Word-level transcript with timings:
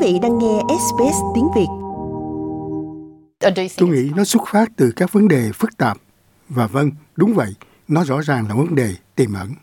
vị 0.00 0.18
đang 0.22 0.38
nghe 0.38 0.60
SBS 0.68 1.16
tiếng 1.34 1.48
Việt. 1.56 1.66
Tôi 3.78 3.88
nghĩ 3.88 4.10
nó 4.16 4.24
xuất 4.24 4.42
phát 4.52 4.68
từ 4.76 4.92
các 4.96 5.12
vấn 5.12 5.28
đề 5.28 5.52
phức 5.52 5.76
tạp. 5.76 5.96
Và 6.48 6.66
vâng, 6.66 6.90
đúng 7.16 7.34
vậy, 7.34 7.54
nó 7.88 8.04
rõ 8.04 8.20
ràng 8.20 8.48
là 8.48 8.54
vấn 8.54 8.74
đề 8.74 8.94
tiềm 9.14 9.30
ẩn. 9.34 9.54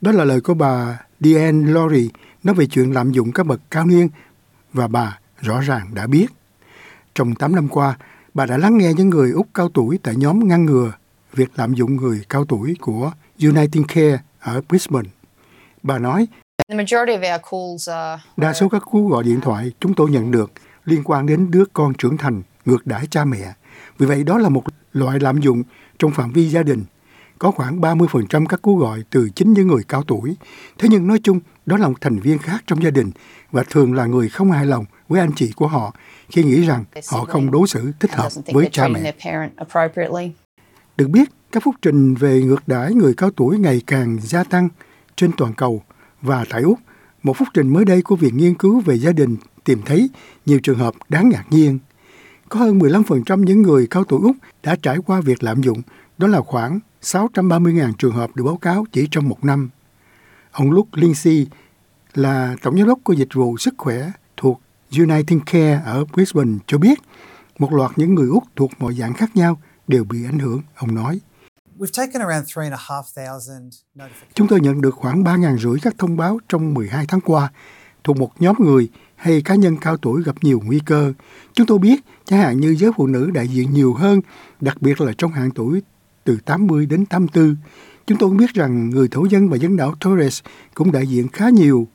Đó 0.00 0.12
là 0.12 0.24
lời 0.24 0.40
của 0.40 0.54
bà 0.54 1.00
Diane 1.20 1.72
Lowry 1.72 2.08
nói 2.42 2.54
về 2.54 2.66
chuyện 2.66 2.92
lạm 2.92 3.12
dụng 3.12 3.32
các 3.32 3.46
bậc 3.46 3.60
cao 3.70 3.86
niên 3.86 4.08
và 4.72 4.88
bà 4.88 5.18
rõ 5.40 5.60
ràng 5.60 5.94
đã 5.94 6.06
biết. 6.06 6.26
Trong 7.14 7.34
8 7.34 7.54
năm 7.54 7.68
qua, 7.68 7.98
bà 8.34 8.46
đã 8.46 8.58
lắng 8.58 8.78
nghe 8.78 8.92
những 8.96 9.10
người 9.10 9.30
Úc 9.30 9.46
cao 9.54 9.68
tuổi 9.74 9.98
tại 10.02 10.16
nhóm 10.16 10.48
ngăn 10.48 10.64
ngừa 10.64 10.92
việc 11.34 11.50
lạm 11.56 11.74
dụng 11.74 11.96
người 11.96 12.20
cao 12.28 12.44
tuổi 12.44 12.76
của 12.80 13.12
United 13.42 13.82
Care 13.88 14.18
ở 14.40 14.60
Brisbane. 14.68 15.08
Bà 15.82 15.98
nói, 15.98 16.26
đa 18.36 18.52
số 18.52 18.68
các 18.68 18.82
cú 18.90 19.08
gọi 19.08 19.24
điện 19.24 19.40
thoại 19.40 19.72
chúng 19.80 19.94
tôi 19.94 20.10
nhận 20.10 20.30
được 20.30 20.52
liên 20.84 21.02
quan 21.04 21.26
đến 21.26 21.50
đứa 21.50 21.64
con 21.72 21.94
trưởng 21.94 22.16
thành 22.16 22.42
ngược 22.64 22.86
đãi 22.86 23.06
cha 23.10 23.24
mẹ. 23.24 23.54
Vì 23.98 24.06
vậy 24.06 24.24
đó 24.24 24.38
là 24.38 24.48
một 24.48 24.62
loại 24.92 25.20
lạm 25.20 25.40
dụng 25.40 25.62
trong 25.98 26.10
phạm 26.10 26.32
vi 26.32 26.48
gia 26.48 26.62
đình. 26.62 26.84
Có 27.38 27.50
khoảng 27.50 27.80
30% 27.80 28.46
các 28.46 28.62
cú 28.62 28.76
gọi 28.76 29.02
từ 29.10 29.28
chính 29.34 29.52
những 29.52 29.66
người 29.66 29.82
cao 29.88 30.02
tuổi. 30.02 30.36
Thế 30.78 30.88
nhưng 30.90 31.06
nói 31.06 31.18
chung, 31.22 31.40
đó 31.66 31.76
là 31.76 31.88
một 31.88 32.00
thành 32.00 32.18
viên 32.18 32.38
khác 32.38 32.64
trong 32.66 32.82
gia 32.82 32.90
đình 32.90 33.10
và 33.50 33.64
thường 33.70 33.94
là 33.94 34.06
người 34.06 34.28
không 34.28 34.50
hài 34.50 34.66
lòng 34.66 34.84
với 35.08 35.20
anh 35.20 35.32
chị 35.36 35.52
của 35.56 35.66
họ 35.66 35.94
khi 36.28 36.44
nghĩ 36.44 36.66
rằng 36.66 36.84
họ 37.10 37.24
không 37.24 37.50
đối 37.50 37.68
xử 37.68 37.92
thích 38.00 38.12
hợp 38.14 38.32
với 38.46 38.68
cha 38.72 38.88
mẹ. 38.88 39.12
Được 40.96 41.08
biết, 41.08 41.28
các 41.52 41.62
phúc 41.62 41.74
trình 41.82 42.14
về 42.14 42.42
ngược 42.42 42.68
đãi 42.68 42.94
người 42.94 43.14
cao 43.16 43.30
tuổi 43.30 43.58
ngày 43.58 43.82
càng 43.86 44.18
gia 44.22 44.44
tăng 44.44 44.68
trên 45.16 45.32
toàn 45.36 45.54
cầu 45.54 45.82
và 46.24 46.44
tại 46.50 46.62
Úc, 46.62 46.78
một 47.22 47.36
phúc 47.36 47.48
trình 47.54 47.68
mới 47.68 47.84
đây 47.84 48.02
của 48.02 48.16
Viện 48.16 48.36
Nghiên 48.36 48.54
cứu 48.54 48.80
về 48.80 48.94
gia 48.94 49.12
đình 49.12 49.36
tìm 49.64 49.82
thấy 49.86 50.10
nhiều 50.46 50.60
trường 50.62 50.78
hợp 50.78 50.94
đáng 51.08 51.28
ngạc 51.28 51.44
nhiên. 51.50 51.78
Có 52.48 52.60
hơn 52.60 52.78
15% 52.78 53.44
những 53.44 53.62
người 53.62 53.86
cao 53.86 54.04
tuổi 54.04 54.20
Úc 54.22 54.36
đã 54.62 54.76
trải 54.82 54.98
qua 55.06 55.20
việc 55.20 55.42
lạm 55.42 55.62
dụng, 55.62 55.82
đó 56.18 56.26
là 56.26 56.40
khoảng 56.40 56.80
630.000 57.02 57.92
trường 57.98 58.12
hợp 58.12 58.36
được 58.36 58.44
báo 58.44 58.56
cáo 58.56 58.86
chỉ 58.92 59.08
trong 59.10 59.28
một 59.28 59.44
năm. 59.44 59.70
Ông 60.52 60.70
Luke 60.70 60.90
Lindsay 60.92 61.46
là 62.14 62.56
tổng 62.62 62.78
giám 62.78 62.86
đốc 62.86 62.98
của 63.04 63.12
dịch 63.12 63.34
vụ 63.34 63.56
sức 63.56 63.74
khỏe 63.78 64.10
thuộc 64.36 64.60
United 64.98 65.38
Care 65.46 65.82
ở 65.84 66.04
Brisbane 66.04 66.58
cho 66.66 66.78
biết 66.78 66.98
một 67.58 67.72
loạt 67.72 67.90
những 67.96 68.14
người 68.14 68.28
Úc 68.28 68.44
thuộc 68.56 68.70
mọi 68.78 68.94
dạng 68.94 69.14
khác 69.14 69.36
nhau 69.36 69.58
đều 69.88 70.04
bị 70.04 70.24
ảnh 70.24 70.38
hưởng, 70.38 70.62
ông 70.74 70.94
nói. 70.94 71.20
Chúng 74.34 74.48
tôi 74.48 74.60
nhận 74.60 74.80
được 74.80 74.94
khoảng 74.94 75.24
3.500 75.24 75.58
rưỡi 75.58 75.78
các 75.82 75.94
thông 75.98 76.16
báo 76.16 76.38
trong 76.48 76.74
12 76.74 77.04
tháng 77.08 77.20
qua 77.20 77.50
thuộc 78.04 78.16
một 78.16 78.30
nhóm 78.38 78.56
người 78.58 78.88
hay 79.16 79.42
cá 79.42 79.54
nhân 79.54 79.76
cao 79.80 79.96
tuổi 79.96 80.22
gặp 80.22 80.36
nhiều 80.42 80.60
nguy 80.64 80.80
cơ. 80.86 81.12
Chúng 81.52 81.66
tôi 81.66 81.78
biết, 81.78 82.04
chẳng 82.24 82.40
hạn 82.40 82.60
như 82.60 82.76
giới 82.78 82.90
phụ 82.96 83.06
nữ 83.06 83.30
đại 83.30 83.48
diện 83.48 83.72
nhiều 83.72 83.94
hơn, 83.94 84.20
đặc 84.60 84.82
biệt 84.82 85.00
là 85.00 85.12
trong 85.18 85.32
hạng 85.32 85.50
tuổi 85.50 85.82
từ 86.24 86.38
80 86.44 86.86
đến 86.86 87.06
84. 87.06 87.56
Chúng 88.06 88.18
tôi 88.18 88.28
cũng 88.28 88.36
biết 88.36 88.54
rằng 88.54 88.90
người 88.90 89.08
thổ 89.08 89.24
dân 89.24 89.48
và 89.48 89.56
dân 89.56 89.76
đảo 89.76 89.94
Torres 90.00 90.40
cũng 90.74 90.92
đại 90.92 91.06
diện 91.06 91.28
khá 91.28 91.48
nhiều 91.48 91.88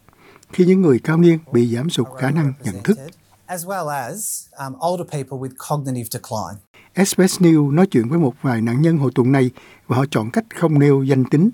khi 0.53 0.65
những 0.65 0.81
người 0.81 0.99
cao 1.03 1.17
niên 1.17 1.39
bị 1.53 1.75
giảm 1.75 1.89
sụt 1.89 2.07
khả 2.17 2.31
năng 2.31 2.53
nhận 2.63 2.83
thức. 2.83 2.97
As 3.45 3.65
well 3.65 3.87
as 3.87 4.47
um, 4.59 4.73
older 4.91 5.07
people 5.11 5.37
with 5.37 5.55
cognitive 5.69 6.07
decline. 6.11 6.68
SBS 6.95 7.41
News 7.41 7.71
nói 7.71 7.87
chuyện 7.87 8.09
với 8.09 8.19
một 8.19 8.33
vài 8.41 8.61
nạn 8.61 8.81
nhân 8.81 8.97
hội 8.97 9.11
tuần 9.15 9.31
này 9.31 9.51
và 9.87 9.97
họ 9.97 10.05
chọn 10.11 10.31
cách 10.31 10.45
không 10.55 10.79
nêu 10.79 11.03
danh 11.03 11.25
tính. 11.25 11.49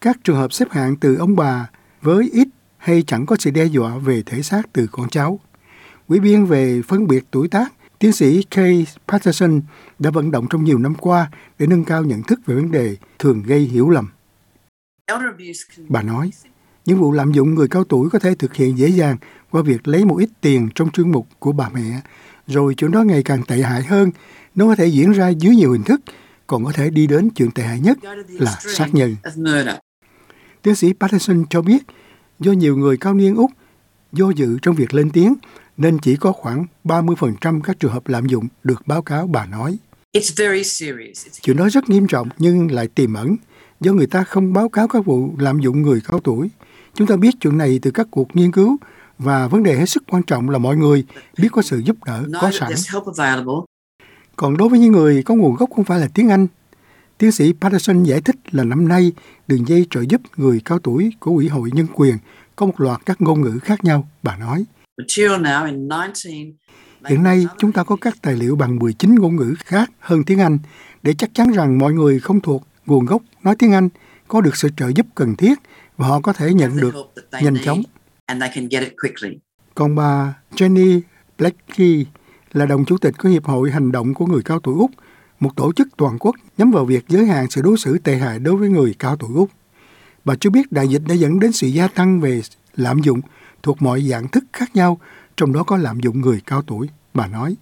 Các 0.00 0.16
trường 0.24 0.36
hợp 0.36 0.52
xếp 0.52 0.70
hạng 0.70 0.96
từ 0.96 1.16
ông 1.16 1.36
bà 1.36 1.70
với 2.02 2.30
ít 2.32 2.48
hay 2.76 3.02
chẳng 3.06 3.26
có 3.26 3.36
sự 3.38 3.50
đe 3.50 3.64
dọa 3.64 3.98
về 3.98 4.22
thể 4.26 4.42
xác 4.42 4.72
từ 4.72 4.86
con 4.92 5.08
cháu. 5.08 5.40
Quỹ 6.08 6.20
biên 6.20 6.44
về 6.44 6.82
phân 6.82 7.06
biệt 7.06 7.24
tuổi 7.30 7.48
tác, 7.48 7.72
tiến 7.98 8.12
sĩ 8.12 8.42
Kay 8.42 8.86
Patterson 9.08 9.60
đã 9.98 10.10
vận 10.10 10.30
động 10.30 10.46
trong 10.50 10.64
nhiều 10.64 10.78
năm 10.78 10.94
qua 10.94 11.30
để 11.58 11.66
nâng 11.66 11.84
cao 11.84 12.04
nhận 12.04 12.22
thức 12.22 12.40
về 12.46 12.54
vấn 12.54 12.70
đề 12.70 12.96
thường 13.18 13.42
gây 13.42 13.60
hiểu 13.60 13.90
lầm. 13.90 14.08
Bà 15.88 16.02
nói, 16.02 16.30
những 16.86 16.98
vụ 16.98 17.12
lạm 17.12 17.32
dụng 17.32 17.54
người 17.54 17.68
cao 17.68 17.84
tuổi 17.84 18.10
có 18.10 18.18
thể 18.18 18.34
thực 18.34 18.54
hiện 18.54 18.78
dễ 18.78 18.88
dàng 18.88 19.16
qua 19.50 19.62
việc 19.62 19.88
lấy 19.88 20.04
một 20.04 20.16
ít 20.16 20.28
tiền 20.40 20.68
trong 20.74 20.90
chương 20.90 21.12
mục 21.12 21.26
của 21.38 21.52
bà 21.52 21.68
mẹ 21.68 22.00
rồi 22.46 22.74
chuyện 22.74 22.90
đó 22.90 23.02
ngày 23.02 23.22
càng 23.22 23.42
tệ 23.48 23.62
hại 23.62 23.82
hơn. 23.82 24.10
Nó 24.54 24.66
có 24.66 24.74
thể 24.74 24.86
diễn 24.86 25.12
ra 25.12 25.28
dưới 25.28 25.56
nhiều 25.56 25.72
hình 25.72 25.82
thức, 25.82 26.00
còn 26.46 26.64
có 26.64 26.72
thể 26.72 26.90
đi 26.90 27.06
đến 27.06 27.30
chuyện 27.30 27.50
tệ 27.50 27.62
hại 27.62 27.80
nhất 27.80 27.98
là 28.28 28.58
sát 28.60 28.94
nhân. 28.94 29.16
Tiến 30.62 30.74
sĩ 30.74 30.92
Patterson 31.00 31.44
cho 31.50 31.62
biết, 31.62 31.82
do 32.40 32.52
nhiều 32.52 32.76
người 32.76 32.96
cao 32.96 33.14
niên 33.14 33.34
Úc 33.34 33.50
do 34.12 34.30
dự 34.30 34.58
trong 34.62 34.74
việc 34.74 34.94
lên 34.94 35.10
tiếng, 35.10 35.34
nên 35.76 35.98
chỉ 35.98 36.16
có 36.16 36.32
khoảng 36.32 36.66
30% 36.84 37.60
các 37.60 37.80
trường 37.80 37.92
hợp 37.92 38.08
lạm 38.08 38.26
dụng 38.26 38.48
được 38.64 38.86
báo 38.86 39.02
cáo 39.02 39.26
bà 39.26 39.46
nói. 39.46 39.78
Chuyện 41.42 41.56
đó 41.56 41.68
rất 41.68 41.90
nghiêm 41.90 42.06
trọng 42.06 42.28
nhưng 42.38 42.70
lại 42.70 42.88
tiềm 42.88 43.14
ẩn 43.14 43.36
do 43.80 43.92
người 43.92 44.06
ta 44.06 44.24
không 44.24 44.52
báo 44.52 44.68
cáo 44.68 44.88
các 44.88 45.04
vụ 45.04 45.34
lạm 45.38 45.60
dụng 45.60 45.82
người 45.82 46.00
cao 46.08 46.20
tuổi. 46.20 46.48
Chúng 46.94 47.06
ta 47.06 47.16
biết 47.16 47.34
chuyện 47.40 47.58
này 47.58 47.78
từ 47.82 47.90
các 47.90 48.06
cuộc 48.10 48.36
nghiên 48.36 48.52
cứu 48.52 48.76
và 49.18 49.48
vấn 49.48 49.62
đề 49.62 49.76
hết 49.76 49.86
sức 49.86 50.02
quan 50.10 50.22
trọng 50.22 50.50
là 50.50 50.58
mọi 50.58 50.76
người 50.76 51.04
biết 51.38 51.48
có 51.52 51.62
sự 51.62 51.78
giúp 51.78 51.96
đỡ 52.04 52.24
có 52.40 52.50
sẵn. 52.52 52.72
Còn 54.36 54.56
đối 54.56 54.68
với 54.68 54.78
những 54.78 54.92
người 54.92 55.22
có 55.22 55.34
nguồn 55.34 55.54
gốc 55.54 55.70
không 55.76 55.84
phải 55.84 56.00
là 56.00 56.08
tiếng 56.14 56.28
Anh, 56.28 56.46
tiến 57.18 57.32
sĩ 57.32 57.52
Patterson 57.60 58.02
giải 58.02 58.20
thích 58.20 58.36
là 58.50 58.64
năm 58.64 58.88
nay 58.88 59.12
đường 59.46 59.68
dây 59.68 59.86
trợ 59.90 60.00
giúp 60.00 60.20
người 60.36 60.60
cao 60.64 60.78
tuổi 60.78 61.12
của 61.20 61.30
Ủy 61.30 61.48
hội 61.48 61.70
Nhân 61.72 61.86
quyền 61.94 62.16
có 62.56 62.66
một 62.66 62.80
loạt 62.80 63.00
các 63.06 63.20
ngôn 63.20 63.40
ngữ 63.40 63.58
khác 63.58 63.84
nhau, 63.84 64.08
bà 64.22 64.36
nói. 64.36 64.64
Hiện 67.06 67.22
nay, 67.22 67.46
chúng 67.58 67.72
ta 67.72 67.84
có 67.84 67.96
các 67.96 68.16
tài 68.22 68.36
liệu 68.36 68.56
bằng 68.56 68.76
19 68.76 69.14
ngôn 69.14 69.36
ngữ 69.36 69.54
khác 69.58 69.90
hơn 70.00 70.24
tiếng 70.24 70.40
Anh 70.40 70.58
để 71.02 71.14
chắc 71.18 71.30
chắn 71.34 71.52
rằng 71.52 71.78
mọi 71.78 71.92
người 71.92 72.20
không 72.20 72.40
thuộc 72.40 72.62
nguồn 72.86 73.06
gốc 73.06 73.22
nói 73.42 73.56
tiếng 73.58 73.72
Anh 73.72 73.88
có 74.28 74.40
được 74.40 74.56
sự 74.56 74.68
trợ 74.76 74.88
giúp 74.94 75.06
cần 75.14 75.36
thiết 75.36 75.58
và 75.96 76.08
họ 76.08 76.20
có 76.20 76.32
thể 76.32 76.54
nhận 76.54 76.76
được 76.80 76.94
nhanh 77.42 77.56
chóng 77.64 77.82
and 78.26 78.42
they 78.42 78.50
can 78.54 78.68
get 78.68 78.82
it 78.82 78.92
quickly. 79.02 79.38
Còn 79.74 79.94
bà 79.94 80.34
Jenny 80.52 81.00
Blackie 81.38 82.04
là 82.52 82.66
đồng 82.66 82.84
chủ 82.84 82.98
tịch 82.98 83.14
của 83.18 83.28
Hiệp 83.28 83.44
hội 83.44 83.70
Hành 83.70 83.92
động 83.92 84.14
của 84.14 84.26
người 84.26 84.42
cao 84.42 84.60
tuổi 84.60 84.74
Úc, 84.78 84.90
một 85.40 85.56
tổ 85.56 85.72
chức 85.72 85.88
toàn 85.96 86.18
quốc 86.18 86.36
nhắm 86.58 86.70
vào 86.70 86.84
việc 86.84 87.04
giới 87.08 87.26
hạn 87.26 87.50
sự 87.50 87.62
đối 87.62 87.78
xử 87.78 87.98
tệ 87.98 88.16
hại 88.16 88.38
đối 88.38 88.56
với 88.56 88.68
người 88.68 88.94
cao 88.98 89.16
tuổi 89.16 89.30
Úc. 89.34 89.50
Bà 90.24 90.34
cho 90.40 90.50
biết 90.50 90.72
đại 90.72 90.88
dịch 90.88 91.02
đã 91.08 91.14
dẫn 91.14 91.40
đến 91.40 91.52
sự 91.52 91.66
gia 91.66 91.88
tăng 91.88 92.20
về 92.20 92.40
lạm 92.76 92.98
dụng 92.98 93.20
thuộc 93.62 93.82
mọi 93.82 94.02
dạng 94.02 94.28
thức 94.28 94.44
khác 94.52 94.76
nhau, 94.76 94.98
trong 95.36 95.52
đó 95.52 95.62
có 95.62 95.76
lạm 95.76 96.00
dụng 96.00 96.20
người 96.20 96.40
cao 96.46 96.62
tuổi, 96.62 96.88
bà 97.14 97.26
nói. 97.26 97.56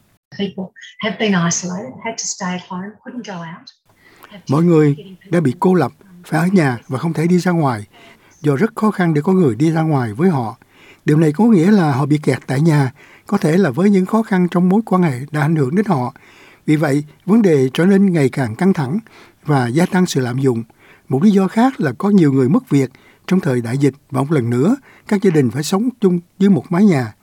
Mọi 4.49 4.63
người 4.65 4.97
đã 5.31 5.41
bị 5.41 5.55
cô 5.61 5.75
lập, 5.75 5.93
phải 6.27 6.41
ở 6.41 6.47
nhà 6.53 6.79
và 6.89 6.99
không 6.99 7.13
thể 7.13 7.27
đi 7.27 7.39
ra 7.39 7.53
ngoài 7.53 7.87
do 8.45 8.57
rất 8.57 8.73
khó 8.77 8.91
khăn 8.91 9.15
để 9.15 9.21
có 9.21 9.33
người 9.33 9.55
đi 9.55 9.71
ra 9.71 9.83
ngoài 9.83 10.13
với 10.13 10.31
họ. 10.31 10.57
Điều 11.05 11.17
này 11.17 11.33
có 11.33 11.45
nghĩa 11.45 11.71
là 11.71 11.93
họ 11.93 12.07
bị 12.07 12.19
kẹt 12.19 12.39
tại 12.47 12.61
nhà, 12.61 12.93
có 13.27 13.39
thể 13.39 13.57
là 13.57 13.71
với 13.71 13.91
những 13.91 14.07
khó 14.07 14.23
khăn 14.23 14.49
trong 14.51 14.69
mối 14.69 14.81
quan 14.87 15.03
hệ 15.03 15.21
đã 15.31 15.41
ảnh 15.41 15.57
hưởng 15.57 15.75
đến 15.75 15.87
họ. 15.87 16.15
Vì 16.67 16.77
vậy, 16.77 17.05
vấn 17.27 17.43
đề 17.43 17.71
trở 17.75 17.87
nên 17.87 18.13
ngày 18.13 18.29
càng 18.29 18.55
căng 18.55 18.73
thẳng 18.73 18.99
và 19.45 19.67
gia 19.67 19.87
tăng 19.87 20.07
sự 20.07 20.21
lạm 20.21 20.39
dụng. 20.39 20.63
Một 21.09 21.23
lý 21.23 21.31
do 21.31 21.49
khác 21.49 21.81
là 21.81 21.93
có 21.99 22.11
nhiều 22.11 22.33
người 22.33 22.49
mất 22.49 22.71
việc 22.71 22.91
trong 23.27 23.41
thời 23.41 23.61
đại 23.61 23.79
dịch 23.79 23.95
và 24.11 24.21
một 24.21 24.33
lần 24.33 24.51
nữa 24.51 24.77
các 25.09 25.23
gia 25.23 25.31
đình 25.31 25.51
phải 25.51 25.63
sống 25.63 25.89
chung 26.01 26.21
dưới 26.39 26.51
một 26.51 26.65
mái 26.71 26.85
nhà. 26.85 27.15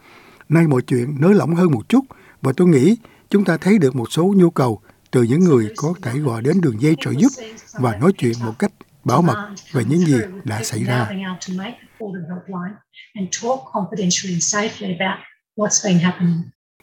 Nay 0.50 0.68
mọi 0.68 0.82
chuyện 0.82 1.16
nới 1.20 1.34
lỏng 1.34 1.56
hơn 1.56 1.72
một 1.72 1.90
chút 1.90 2.06
và 2.42 2.54
tôi 2.58 2.68
nghĩ 2.68 2.98
chúng 3.30 3.46
ta 3.46 3.58
thấy 3.58 3.78
được 3.78 3.96
một 3.96 4.12
số 4.12 4.34
nhu 4.38 4.50
cầu 4.50 4.80
từ 5.12 5.24
những 5.24 5.40
người 5.40 5.70
có 5.78 5.94
thể 6.02 6.20
gọi 6.20 6.42
đến 6.42 6.62
đường 6.62 6.82
dây 6.82 6.96
trợ 7.02 7.12
giúp 7.12 7.30
và 7.74 7.96
nói 7.96 8.12
chuyện 8.18 8.34
một 8.46 8.60
cách 8.60 8.72
bảo 9.04 9.22
mật 9.22 9.50
về 9.72 9.84
những 9.90 10.00
gì 10.00 10.18
đã 10.44 10.64
xảy 10.64 10.84
ra. 10.84 11.10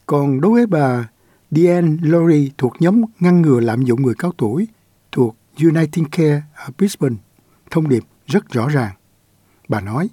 Còn 0.06 0.40
đối 0.40 0.52
với 0.52 0.66
bà 0.66 1.08
Diane 1.50 1.88
Lowry 1.88 2.50
thuộc 2.58 2.72
nhóm 2.80 3.02
ngăn 3.20 3.42
ngừa 3.42 3.60
lạm 3.60 3.82
dụng 3.82 4.02
người 4.02 4.14
cao 4.18 4.32
tuổi 4.36 4.68
thuộc 5.12 5.36
United 5.62 6.04
Care 6.12 6.42
ở 6.54 6.70
Brisbane, 6.78 7.16
thông 7.70 7.88
điệp 7.88 8.02
rất 8.26 8.48
rõ 8.48 8.68
ràng. 8.68 8.94
Bà 9.68 9.80
nói, 9.80 10.08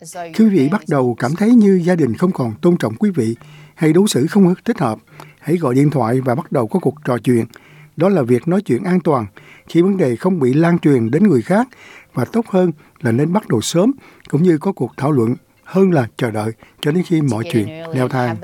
khi 0.00 0.32
quý 0.38 0.48
vị 0.48 0.68
bắt 0.68 0.82
đầu 0.88 1.16
cảm 1.18 1.36
thấy 1.36 1.50
như 1.50 1.80
gia 1.84 1.94
đình 1.94 2.14
không 2.14 2.32
còn 2.32 2.54
tôn 2.62 2.76
trọng 2.76 2.94
quý 2.94 3.10
vị 3.10 3.36
hay 3.74 3.92
đối 3.92 4.08
xử 4.08 4.26
không 4.26 4.54
thích 4.64 4.78
hợp, 4.78 4.98
hãy 5.40 5.56
gọi 5.56 5.74
điện 5.74 5.90
thoại 5.90 6.20
và 6.20 6.34
bắt 6.34 6.52
đầu 6.52 6.66
có 6.66 6.78
cuộc 6.78 6.94
trò 7.04 7.18
chuyện. 7.18 7.44
Đó 7.96 8.08
là 8.08 8.22
việc 8.22 8.48
nói 8.48 8.62
chuyện 8.62 8.84
an 8.84 9.00
toàn 9.00 9.26
khi 9.68 9.82
vấn 9.82 9.96
đề 9.96 10.16
không 10.16 10.40
bị 10.40 10.52
lan 10.52 10.78
truyền 10.78 11.10
đến 11.10 11.28
người 11.28 11.42
khác 11.42 11.68
và 12.14 12.24
tốt 12.24 12.46
hơn 12.48 12.72
là 13.00 13.12
nên 13.12 13.32
bắt 13.32 13.48
đầu 13.48 13.60
sớm 13.60 13.92
cũng 14.28 14.42
như 14.42 14.58
có 14.58 14.72
cuộc 14.72 14.92
thảo 14.96 15.12
luận 15.12 15.34
hơn 15.64 15.92
là 15.92 16.06
chờ 16.16 16.30
đợi 16.30 16.52
cho 16.80 16.92
đến 16.92 17.04
khi 17.06 17.20
mọi 17.20 17.44
chuyện 17.52 17.68
leo 17.94 18.08
thang. 18.08 18.36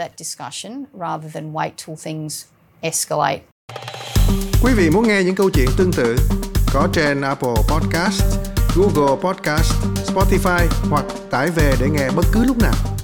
Quý 4.63 4.73
vị 4.77 4.91
muốn 4.91 5.09
nghe 5.09 5.23
những 5.25 5.35
câu 5.35 5.51
chuyện 5.51 5.69
tương 5.79 5.93
tự 5.93 6.17
có 6.73 6.89
trên 6.93 7.21
Apple 7.21 7.55
Podcast, 7.69 8.23
Google 8.77 9.17
Podcast, 9.23 9.73
Spotify 10.07 10.67
hoặc 10.91 11.05
tải 11.31 11.51
về 11.51 11.75
để 11.81 11.89
nghe 11.91 12.11
bất 12.17 12.25
cứ 12.33 12.45
lúc 12.45 12.59
nào. 12.59 12.96